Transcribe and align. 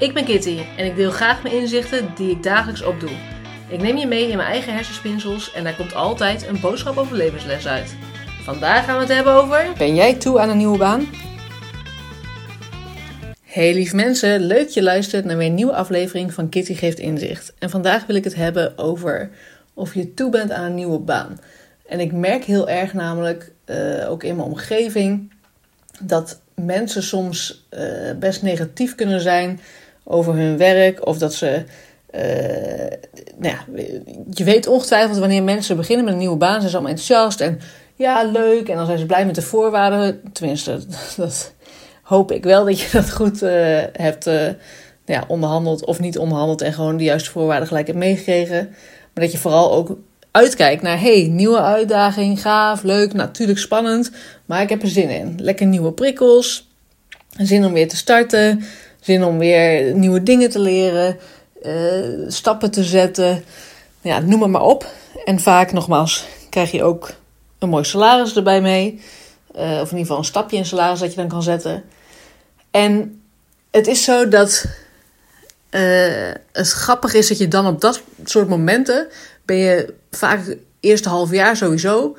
Ik 0.00 0.14
ben 0.14 0.24
Kitty 0.24 0.58
en 0.76 0.84
ik 0.84 0.96
deel 0.96 1.10
graag 1.10 1.42
mijn 1.42 1.54
inzichten 1.54 2.12
die 2.14 2.30
ik 2.30 2.42
dagelijks 2.42 2.82
opdoe. 2.82 3.10
Ik 3.68 3.82
neem 3.82 3.96
je 3.96 4.06
mee 4.06 4.28
in 4.28 4.36
mijn 4.36 4.48
eigen 4.48 4.74
hersenspinsels 4.74 5.52
en 5.52 5.64
daar 5.64 5.76
komt 5.76 5.94
altijd 5.94 6.46
een 6.46 6.60
boodschap 6.60 6.96
over 6.96 7.16
levensles 7.16 7.66
uit. 7.66 7.94
Vandaag 8.42 8.84
gaan 8.84 8.94
we 8.94 9.00
het 9.00 9.12
hebben 9.12 9.32
over... 9.32 9.72
Ben 9.78 9.94
jij 9.94 10.14
toe 10.14 10.40
aan 10.40 10.48
een 10.48 10.56
nieuwe 10.56 10.78
baan? 10.78 11.08
Hey 13.42 13.74
lief 13.74 13.92
mensen, 13.92 14.40
leuk 14.40 14.68
je 14.68 14.82
luistert 14.82 15.24
naar 15.24 15.36
weer 15.36 15.46
een 15.46 15.54
nieuwe 15.54 15.74
aflevering 15.74 16.34
van 16.34 16.48
Kitty 16.48 16.74
Geeft 16.74 16.98
Inzicht. 16.98 17.52
En 17.58 17.70
vandaag 17.70 18.06
wil 18.06 18.16
ik 18.16 18.24
het 18.24 18.34
hebben 18.34 18.78
over 18.78 19.30
of 19.74 19.94
je 19.94 20.14
toe 20.14 20.30
bent 20.30 20.50
aan 20.50 20.64
een 20.64 20.74
nieuwe 20.74 20.98
baan. 20.98 21.40
En 21.86 22.00
ik 22.00 22.12
merk 22.12 22.44
heel 22.44 22.68
erg 22.68 22.92
namelijk, 22.92 23.52
uh, 23.66 24.10
ook 24.10 24.22
in 24.22 24.36
mijn 24.36 24.48
omgeving, 24.48 25.32
dat 26.00 26.40
mensen 26.54 27.02
soms 27.02 27.66
uh, 27.70 27.80
best 28.18 28.42
negatief 28.42 28.94
kunnen 28.94 29.20
zijn 29.20 29.60
over 30.04 30.34
hun 30.34 30.56
werk. 30.56 31.06
Of 31.06 31.18
dat 31.18 31.34
ze. 31.34 31.64
Uh, 32.14 32.22
nou 33.38 33.54
ja, 33.54 33.64
je 34.30 34.44
weet 34.44 34.66
ongetwijfeld 34.66 35.18
wanneer 35.18 35.42
mensen 35.42 35.76
beginnen 35.76 36.04
met 36.04 36.14
een 36.14 36.20
nieuwe 36.20 36.36
baan, 36.36 36.58
zijn 36.58 36.70
ze 36.70 36.76
allemaal 36.76 36.94
enthousiast 36.94 37.40
en 37.40 37.60
ja, 37.94 38.24
leuk. 38.24 38.68
En 38.68 38.76
dan 38.76 38.86
zijn 38.86 38.98
ze 38.98 39.06
blij 39.06 39.26
met 39.26 39.34
de 39.34 39.42
voorwaarden. 39.42 40.20
Tenminste, 40.32 40.80
dat 41.16 41.52
hoop 42.02 42.32
ik 42.32 42.44
wel 42.44 42.64
dat 42.64 42.80
je 42.80 42.88
dat 42.92 43.10
goed 43.10 43.42
uh, 43.42 43.50
hebt 43.92 44.26
uh, 44.26 44.48
ja, 45.04 45.24
onderhandeld 45.28 45.84
of 45.84 46.00
niet 46.00 46.18
onderhandeld 46.18 46.62
en 46.62 46.72
gewoon 46.72 46.96
de 46.96 47.04
juiste 47.04 47.30
voorwaarden 47.30 47.68
gelijk 47.68 47.86
hebt 47.86 47.98
meegekregen. 47.98 48.68
Maar 49.14 49.24
dat 49.24 49.32
je 49.32 49.38
vooral 49.38 49.72
ook 49.72 49.98
uitkijkt 50.30 50.82
naar, 50.82 51.00
hey, 51.00 51.28
nieuwe 51.30 51.60
uitdaging, 51.60 52.40
gaaf, 52.40 52.82
leuk, 52.82 53.12
natuurlijk 53.12 53.58
spannend, 53.58 54.10
maar 54.44 54.62
ik 54.62 54.68
heb 54.68 54.82
er 54.82 54.88
zin 54.88 55.08
in. 55.08 55.34
Lekker 55.40 55.66
nieuwe 55.66 55.92
prikkels, 55.92 56.68
zin 57.38 57.64
om 57.64 57.72
weer 57.72 57.88
te 57.88 57.96
starten, 57.96 58.64
zin 59.00 59.24
om 59.24 59.38
weer 59.38 59.94
nieuwe 59.94 60.22
dingen 60.22 60.50
te 60.50 60.58
leren, 60.58 61.18
uh, 61.62 62.28
stappen 62.28 62.70
te 62.70 62.84
zetten, 62.84 63.44
ja, 64.00 64.18
noem 64.18 64.42
het 64.42 64.50
maar 64.50 64.62
op. 64.62 64.86
En 65.24 65.40
vaak, 65.40 65.72
nogmaals, 65.72 66.26
krijg 66.50 66.70
je 66.70 66.82
ook 66.82 67.10
een 67.58 67.68
mooi 67.68 67.84
salaris 67.84 68.36
erbij 68.36 68.60
mee, 68.60 69.00
uh, 69.56 69.62
of 69.62 69.68
in 69.68 69.78
ieder 69.80 69.98
geval 69.98 70.18
een 70.18 70.24
stapje 70.24 70.56
in 70.56 70.66
salaris 70.66 71.00
dat 71.00 71.10
je 71.10 71.16
dan 71.16 71.28
kan 71.28 71.42
zetten. 71.42 71.84
En 72.70 73.22
het 73.70 73.86
is 73.86 74.04
zo 74.04 74.28
dat 74.28 74.64
uh, 75.70 76.32
het 76.52 76.70
grappig 76.70 77.14
is 77.14 77.28
dat 77.28 77.38
je 77.38 77.48
dan 77.48 77.66
op 77.66 77.80
dat 77.80 78.02
soort 78.24 78.48
momenten 78.48 79.08
ben 79.44 79.56
je 79.56 79.94
vaak 80.10 80.46
het 80.46 80.58
eerste 80.80 81.08
half 81.08 81.30
jaar 81.30 81.56
sowieso 81.56 82.16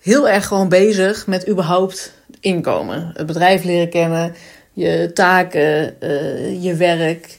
heel 0.00 0.28
erg 0.28 0.46
gewoon 0.46 0.68
bezig 0.68 1.26
met 1.26 1.48
überhaupt 1.48 2.12
inkomen. 2.40 3.10
Het 3.14 3.26
bedrijf 3.26 3.64
leren 3.64 3.90
kennen, 3.90 4.34
je 4.72 5.10
taken, 5.14 5.94
uh, 6.00 6.62
je 6.62 6.74
werk. 6.74 7.38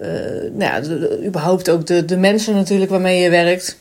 Uh, 0.00 0.08
nou 0.52 0.58
ja, 0.58 0.82
überhaupt 1.26 1.70
ook 1.70 1.86
de, 1.86 2.04
de 2.04 2.16
mensen 2.16 2.54
natuurlijk 2.54 2.90
waarmee 2.90 3.20
je 3.20 3.30
werkt. 3.30 3.76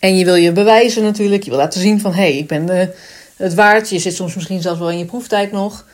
En 0.00 0.16
je 0.16 0.24
wil 0.24 0.34
je 0.34 0.52
bewijzen 0.52 1.02
natuurlijk. 1.02 1.42
Je 1.42 1.50
wil 1.50 1.58
laten 1.58 1.80
zien 1.80 2.00
van 2.00 2.12
hé, 2.12 2.20
hey, 2.20 2.36
ik 2.36 2.46
ben 2.46 2.66
de, 2.66 2.88
het 3.36 3.54
waard. 3.54 3.88
Je 3.88 3.98
zit 3.98 4.14
soms 4.14 4.34
misschien 4.34 4.62
zelfs 4.62 4.78
wel 4.78 4.90
in 4.90 4.98
je 4.98 5.04
proeftijd 5.04 5.52
nog. 5.52 5.86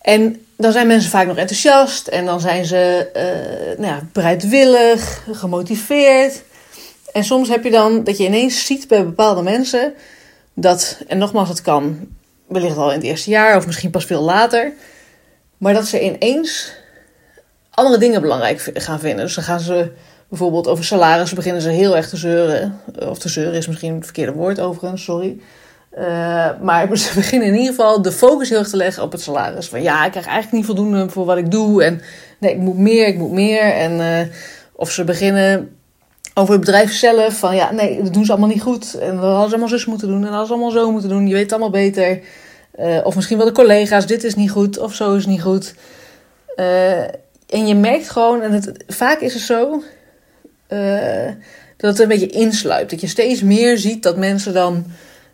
En 0.00 0.40
dan 0.56 0.72
zijn 0.72 0.86
mensen 0.86 1.10
vaak 1.10 1.26
nog 1.26 1.36
enthousiast 1.36 2.06
en 2.06 2.24
dan 2.24 2.40
zijn 2.40 2.64
ze 2.64 3.08
uh, 3.16 3.78
nou 3.78 3.94
ja, 3.94 4.02
bereidwillig, 4.12 5.22
gemotiveerd. 5.32 6.42
En 7.12 7.24
soms 7.24 7.48
heb 7.48 7.64
je 7.64 7.70
dan 7.70 8.04
dat 8.04 8.18
je 8.18 8.24
ineens 8.24 8.66
ziet 8.66 8.88
bij 8.88 9.04
bepaalde 9.04 9.42
mensen 9.42 9.94
dat, 10.54 10.98
en 11.06 11.18
nogmaals, 11.18 11.48
het 11.48 11.62
kan 11.62 12.08
wellicht 12.46 12.76
al 12.76 12.88
in 12.90 12.96
het 12.96 13.06
eerste 13.06 13.30
jaar 13.30 13.56
of 13.56 13.66
misschien 13.66 13.90
pas 13.90 14.04
veel 14.04 14.22
later, 14.22 14.72
maar 15.58 15.74
dat 15.74 15.86
ze 15.86 16.02
ineens 16.02 16.72
andere 17.70 17.98
dingen 17.98 18.20
belangrijk 18.20 18.70
gaan 18.74 19.00
vinden. 19.00 19.24
Dus 19.24 19.34
dan 19.34 19.44
gaan 19.44 19.60
ze 19.60 19.92
bijvoorbeeld 20.28 20.68
over 20.68 20.84
salaris 20.84 21.32
beginnen 21.32 21.62
ze 21.62 21.68
heel 21.68 21.96
erg 21.96 22.08
te 22.08 22.16
zeuren. 22.16 22.80
Of 23.08 23.18
te 23.18 23.28
zeuren 23.28 23.54
is 23.54 23.66
misschien 23.66 23.94
het 23.94 24.04
verkeerde 24.04 24.32
woord 24.32 24.60
overigens, 24.60 25.04
sorry. 25.04 25.38
Uh, 25.98 26.48
maar 26.62 26.88
ze 26.98 27.14
beginnen 27.14 27.48
in 27.48 27.54
ieder 27.54 27.70
geval 27.70 28.02
de 28.02 28.12
focus 28.12 28.48
heel 28.48 28.58
erg 28.58 28.68
te 28.68 28.76
leggen 28.76 29.02
op 29.02 29.12
het 29.12 29.20
salaris. 29.20 29.68
Van 29.68 29.82
ja, 29.82 30.04
ik 30.04 30.10
krijg 30.10 30.26
eigenlijk 30.26 30.56
niet 30.56 30.66
voldoende 30.66 31.10
voor 31.10 31.24
wat 31.24 31.36
ik 31.36 31.50
doe. 31.50 31.84
En 31.84 32.00
nee, 32.38 32.52
ik 32.52 32.58
moet 32.58 32.78
meer, 32.78 33.06
ik 33.06 33.18
moet 33.18 33.32
meer. 33.32 33.72
En 33.72 33.92
uh, 33.92 34.34
of 34.72 34.90
ze 34.90 35.04
beginnen 35.04 35.76
over 36.34 36.52
het 36.52 36.60
bedrijf 36.60 36.92
zelf. 36.92 37.38
Van 37.38 37.54
ja, 37.54 37.72
nee, 37.72 38.02
dat 38.02 38.12
doen 38.12 38.24
ze 38.24 38.30
allemaal 38.30 38.50
niet 38.50 38.62
goed. 38.62 38.94
En 38.94 39.20
we 39.20 39.26
hadden 39.26 39.48
ze 39.48 39.50
allemaal 39.50 39.68
zus 39.68 39.86
moeten 39.86 40.08
doen. 40.08 40.24
En 40.26 40.32
dat 40.32 40.46
ze 40.46 40.52
allemaal 40.52 40.70
zo 40.70 40.90
moeten 40.90 41.10
doen. 41.10 41.26
Je 41.26 41.32
weet 41.32 41.42
het 41.42 41.52
allemaal 41.52 41.70
beter. 41.70 42.20
Uh, 42.80 43.00
of 43.04 43.14
misschien 43.14 43.36
wel 43.36 43.46
de 43.46 43.52
collega's. 43.52 44.06
Dit 44.06 44.24
is 44.24 44.34
niet 44.34 44.50
goed. 44.50 44.78
Of 44.78 44.94
zo 44.94 45.14
is 45.14 45.26
niet 45.26 45.42
goed. 45.42 45.74
en 47.46 47.66
je 47.66 47.74
merkt 47.74 48.10
gewoon, 48.10 48.42
en 48.42 48.52
het, 48.52 48.84
vaak 48.86 49.20
is 49.20 49.34
het 49.34 49.42
zo. 49.42 49.82
dat 51.76 51.90
het 51.90 51.98
een 51.98 52.08
beetje 52.08 52.26
insluipt. 52.26 52.90
Dat 52.90 53.00
je 53.00 53.06
steeds 53.06 53.42
meer 53.42 53.78
ziet 53.78 54.02
dat 54.02 54.16
mensen 54.16 54.54
dan 54.54 54.84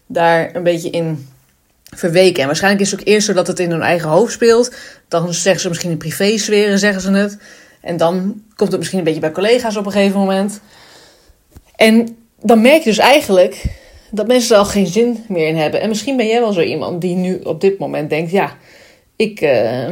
daar 0.07 0.55
een 0.55 0.63
beetje 0.63 0.91
in 0.91 1.29
verweken. 1.97 2.41
En 2.41 2.47
waarschijnlijk 2.47 2.85
is 2.85 2.91
het 2.91 3.01
ook 3.01 3.07
eerst 3.07 3.27
zo 3.27 3.33
dat 3.33 3.47
het 3.47 3.59
in 3.59 3.71
hun 3.71 3.83
eigen 3.83 4.09
hoofd 4.09 4.33
speelt. 4.33 4.75
Dan 5.09 5.35
zeggen 5.35 5.63
ze 5.63 5.69
misschien 5.69 5.91
in 5.91 5.97
privésferen, 5.97 6.79
zeggen 6.79 7.03
ze 7.03 7.11
het. 7.11 7.39
En 7.81 7.97
dan 7.97 8.43
komt 8.57 8.71
het 8.71 8.79
misschien 8.79 8.99
een 8.99 9.05
beetje 9.05 9.21
bij 9.21 9.31
collega's 9.31 9.77
op 9.77 9.87
een 9.87 9.93
gegeven 9.93 10.21
moment. 10.21 10.61
En 11.77 12.17
dan 12.41 12.61
merk 12.61 12.83
je 12.83 12.89
dus 12.89 12.99
eigenlijk 12.99 13.65
dat 14.15 14.27
mensen 14.27 14.57
er 14.57 14.63
al 14.63 14.69
geen 14.69 14.87
zin 14.87 15.25
meer 15.29 15.49
in 15.49 15.57
hebben. 15.57 15.81
En 15.81 15.89
misschien 15.89 16.17
ben 16.17 16.27
jij 16.27 16.41
wel 16.41 16.53
zo 16.53 16.61
iemand 16.61 17.01
die 17.01 17.17
nu 17.17 17.41
op 17.45 17.61
dit 17.61 17.79
moment 17.79 18.11
denkt: 18.11 18.31
ja, 18.31 18.57
ik 19.17 19.41
uh, 19.41 19.89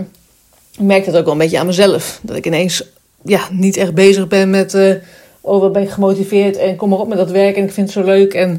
merk 0.78 1.04
dat 1.04 1.16
ook 1.16 1.24
wel 1.24 1.32
een 1.32 1.38
beetje 1.38 1.58
aan 1.58 1.66
mezelf. 1.66 2.20
Dat 2.22 2.36
ik 2.36 2.46
ineens 2.46 2.84
ja, 3.24 3.40
niet 3.50 3.76
echt 3.76 3.94
bezig 3.94 4.28
ben 4.28 4.50
met. 4.50 4.74
Uh, 4.74 4.94
oh, 5.40 5.60
wat 5.60 5.72
ben 5.72 5.82
ik 5.82 5.90
gemotiveerd 5.90 6.56
en 6.56 6.76
kom 6.76 6.88
maar 6.88 6.98
op 6.98 7.08
met 7.08 7.18
dat 7.18 7.30
werk 7.30 7.56
en 7.56 7.64
ik 7.64 7.72
vind 7.72 7.94
het 7.94 8.04
zo 8.04 8.12
leuk. 8.12 8.34
En 8.34 8.50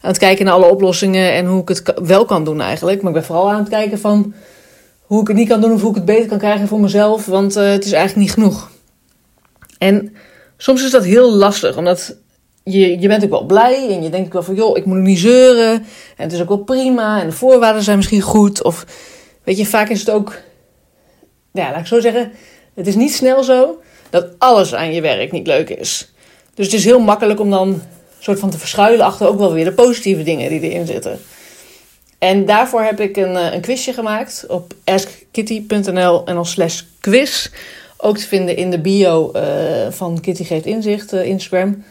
aan 0.00 0.10
het 0.10 0.18
kijken 0.18 0.44
naar 0.44 0.54
alle 0.54 0.70
oplossingen 0.70 1.32
en 1.32 1.46
hoe 1.46 1.60
ik 1.60 1.68
het 1.68 1.92
wel 2.02 2.24
kan 2.24 2.44
doen 2.44 2.60
eigenlijk. 2.60 3.02
Maar 3.02 3.10
ik 3.10 3.16
ben 3.16 3.26
vooral 3.26 3.50
aan 3.50 3.60
het 3.60 3.68
kijken 3.68 3.98
van 3.98 4.34
hoe 5.02 5.20
ik 5.20 5.28
het 5.28 5.36
niet 5.36 5.48
kan 5.48 5.60
doen 5.60 5.72
of 5.72 5.80
hoe 5.80 5.90
ik 5.90 5.96
het 5.96 6.04
beter 6.04 6.28
kan 6.28 6.38
krijgen 6.38 6.68
voor 6.68 6.80
mezelf. 6.80 7.26
Want 7.26 7.56
uh, 7.56 7.70
het 7.70 7.84
is 7.84 7.92
eigenlijk 7.92 8.26
niet 8.26 8.34
genoeg. 8.34 8.70
En 9.78 10.16
soms 10.56 10.84
is 10.84 10.90
dat 10.90 11.04
heel 11.04 11.32
lastig, 11.32 11.76
omdat 11.76 12.16
je, 12.70 13.00
je 13.00 13.08
bent 13.08 13.24
ook 13.24 13.30
wel 13.30 13.44
blij 13.44 13.88
en 13.88 14.02
je 14.02 14.10
denkt 14.10 14.26
ook 14.26 14.32
wel 14.32 14.42
van 14.42 14.54
joh, 14.54 14.76
ik 14.76 14.84
moet 14.84 14.96
niet 14.96 15.18
zeuren. 15.18 15.72
En 16.16 16.24
het 16.24 16.32
is 16.32 16.40
ook 16.40 16.48
wel 16.48 16.64
prima 16.64 17.20
en 17.20 17.26
de 17.26 17.36
voorwaarden 17.36 17.82
zijn 17.82 17.96
misschien 17.96 18.20
goed. 18.20 18.62
Of 18.62 18.86
weet 19.44 19.58
je, 19.58 19.66
vaak 19.66 19.88
is 19.88 20.00
het 20.00 20.10
ook, 20.10 20.40
ja, 21.52 21.70
laat 21.70 21.80
ik 21.80 21.86
zo 21.86 22.00
zeggen, 22.00 22.32
het 22.74 22.86
is 22.86 22.94
niet 22.94 23.14
snel 23.14 23.44
zo 23.44 23.80
dat 24.10 24.26
alles 24.38 24.74
aan 24.74 24.92
je 24.92 25.00
werk 25.00 25.32
niet 25.32 25.46
leuk 25.46 25.70
is. 25.70 26.12
Dus 26.54 26.64
het 26.64 26.74
is 26.74 26.84
heel 26.84 27.00
makkelijk 27.00 27.40
om 27.40 27.50
dan 27.50 27.82
soort 28.18 28.38
van 28.38 28.50
te 28.50 28.58
verschuilen 28.58 29.06
achter 29.06 29.28
ook 29.28 29.38
wel 29.38 29.52
weer 29.52 29.64
de 29.64 29.72
positieve 29.72 30.22
dingen 30.22 30.50
die 30.50 30.60
erin 30.60 30.86
zitten. 30.86 31.18
En 32.18 32.46
daarvoor 32.46 32.82
heb 32.82 33.00
ik 33.00 33.16
een, 33.16 33.54
een 33.54 33.60
quizje 33.60 33.92
gemaakt 33.92 34.44
op 34.48 34.74
askkitty.nl 34.84 36.24
en 36.24 36.34
dan 36.34 36.46
slash 36.46 36.82
quiz. 37.00 37.50
Ook 37.96 38.18
te 38.18 38.26
vinden 38.26 38.56
in 38.56 38.70
de 38.70 38.78
bio 38.78 39.32
uh, 39.36 39.42
van 39.90 40.20
Kitty 40.20 40.44
Geeft 40.44 40.66
Inzicht 40.66 41.12
uh, 41.12 41.24
Instagram. 41.24 41.84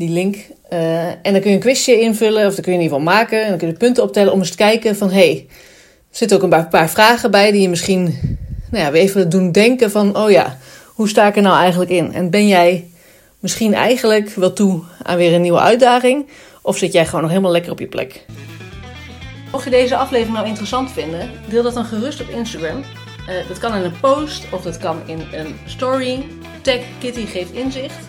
Die 0.00 0.08
link. 0.08 0.36
Uh, 0.72 1.06
en 1.08 1.32
dan 1.32 1.40
kun 1.40 1.50
je 1.50 1.56
een 1.56 1.62
quizje 1.62 2.00
invullen, 2.00 2.46
of 2.46 2.54
dan 2.54 2.64
kun 2.64 2.72
je 2.72 2.78
in 2.78 2.84
ieder 2.84 2.98
geval 2.98 3.14
maken. 3.14 3.42
En 3.42 3.48
dan 3.48 3.58
kun 3.58 3.68
je 3.68 3.74
punten 3.74 4.02
optellen 4.02 4.32
om 4.32 4.38
eens 4.38 4.50
te 4.50 4.56
kijken 4.56 4.96
van... 4.96 5.10
hey, 5.10 5.46
er 6.10 6.16
zitten 6.16 6.36
ook 6.36 6.42
een 6.42 6.68
paar 6.68 6.90
vragen 6.90 7.30
bij 7.30 7.50
die 7.50 7.60
je 7.60 7.68
misschien 7.68 8.04
nou 8.70 8.84
ja, 8.84 8.90
weer 8.90 9.02
even 9.02 9.28
doen 9.28 9.52
denken 9.52 9.90
van... 9.90 10.16
oh 10.16 10.30
ja, 10.30 10.58
hoe 10.86 11.08
sta 11.08 11.26
ik 11.26 11.36
er 11.36 11.42
nou 11.42 11.58
eigenlijk 11.58 11.90
in? 11.90 12.12
En 12.12 12.30
ben 12.30 12.48
jij 12.48 12.86
misschien 13.38 13.74
eigenlijk 13.74 14.34
wel 14.34 14.52
toe 14.52 14.82
aan 15.02 15.16
weer 15.16 15.34
een 15.34 15.40
nieuwe 15.40 15.60
uitdaging? 15.60 16.26
Of 16.62 16.76
zit 16.76 16.92
jij 16.92 17.06
gewoon 17.06 17.20
nog 17.20 17.30
helemaal 17.30 17.52
lekker 17.52 17.72
op 17.72 17.78
je 17.78 17.86
plek? 17.86 18.26
Mocht 19.52 19.64
je 19.64 19.70
deze 19.70 19.96
aflevering 19.96 20.36
nou 20.36 20.48
interessant 20.48 20.90
vinden, 20.90 21.30
deel 21.48 21.62
dat 21.62 21.74
dan 21.74 21.84
gerust 21.84 22.20
op 22.20 22.28
Instagram. 22.28 22.78
Uh, 22.78 23.48
dat 23.48 23.58
kan 23.58 23.74
in 23.74 23.84
een 23.84 24.00
post 24.00 24.44
of 24.52 24.62
dat 24.62 24.78
kan 24.78 24.96
in 25.06 25.20
een 25.32 25.54
story. 25.66 26.26
Tag 26.62 26.80
Kitty 26.98 27.26
geeft 27.26 27.52
inzicht. 27.52 28.08